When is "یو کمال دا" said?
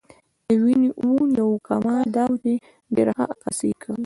1.39-2.23